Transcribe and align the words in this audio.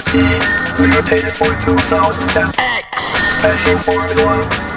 VIP, 0.00 0.38
rotated 0.94 1.32
for 1.32 1.48
2010. 1.60 2.52
Special 3.40 3.78
Formula. 3.80 4.67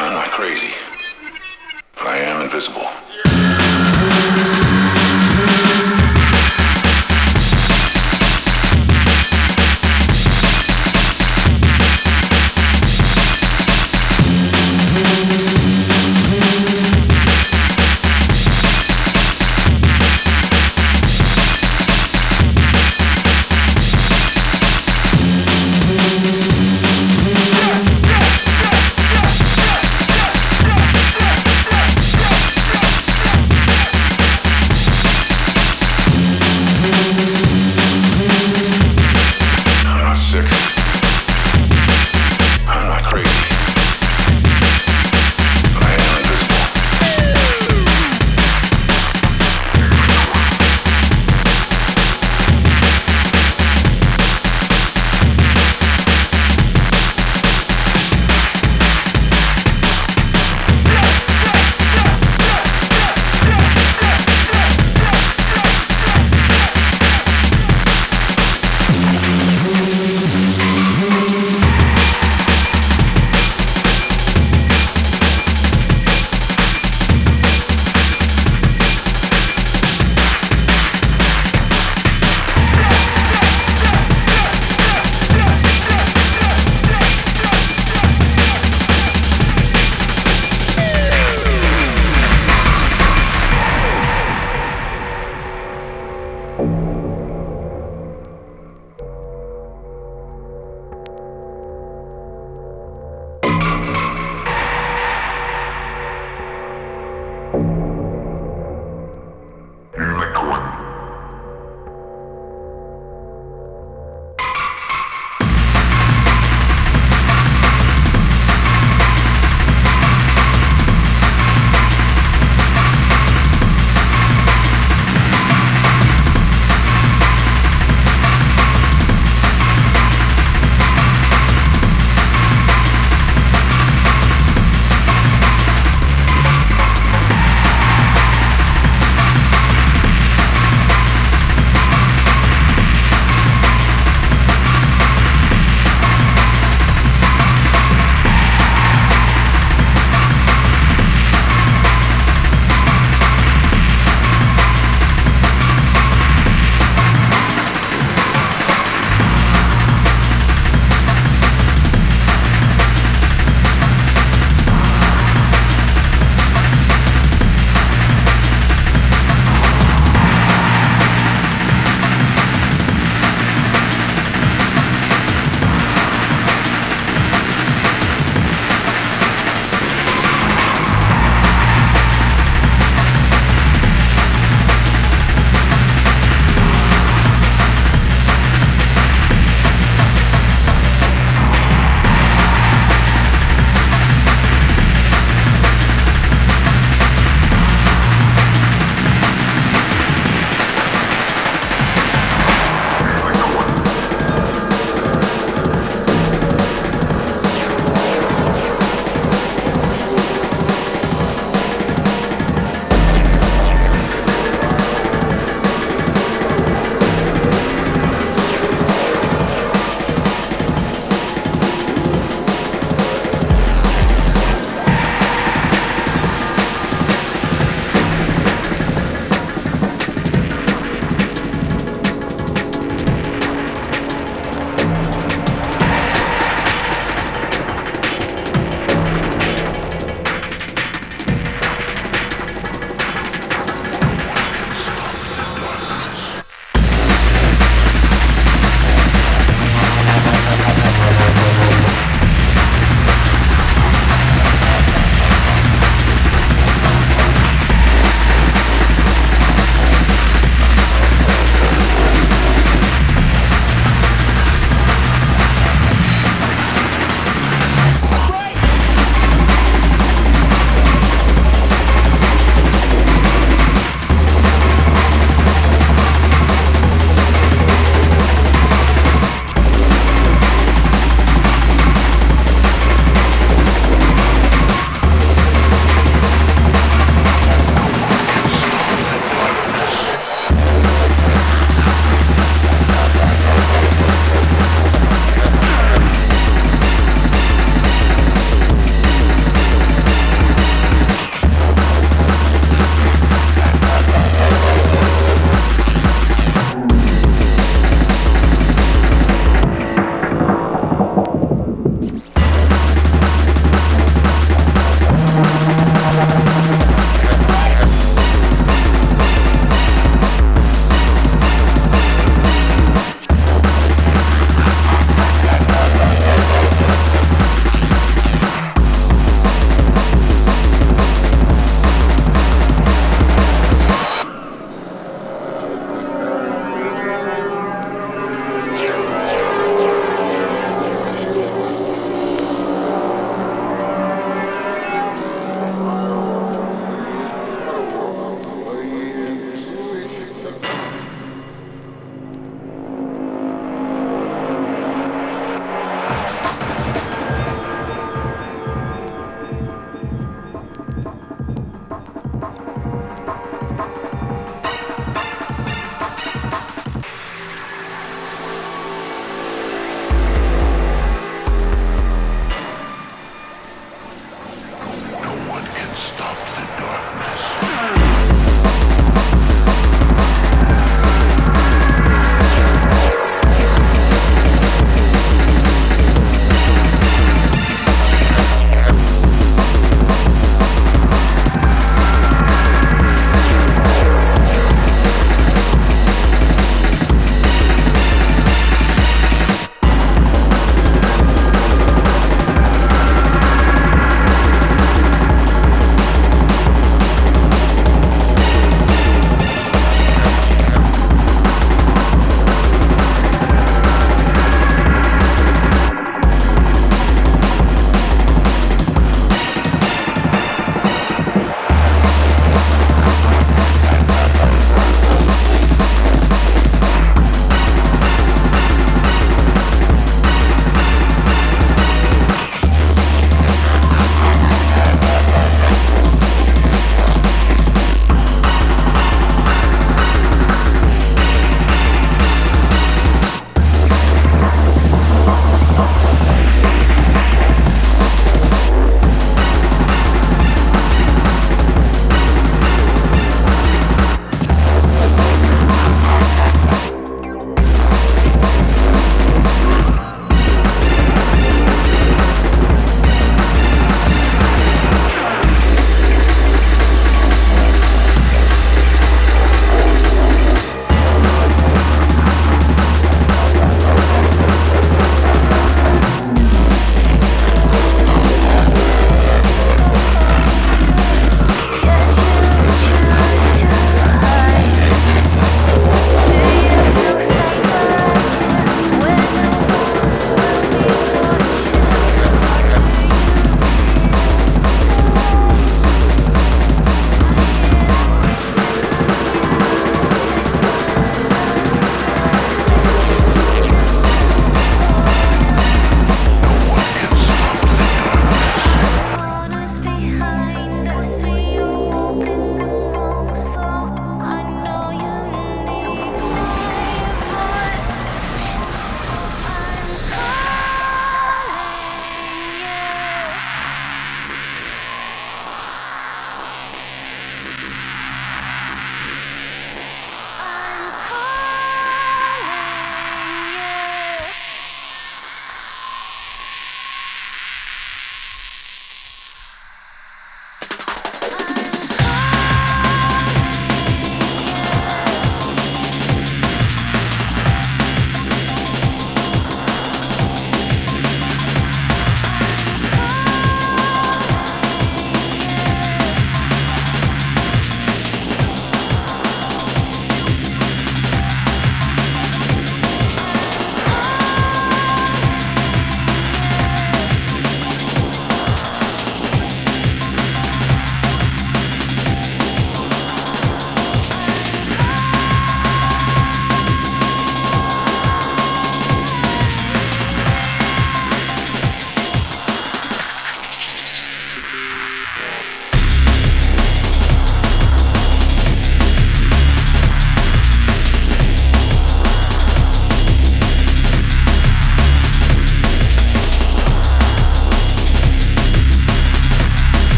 I'm 0.00 0.12
not 0.12 0.30
crazy. 0.30 0.72
but 1.96 2.06
I 2.06 2.18
am 2.18 2.40
invisible. 2.40 2.86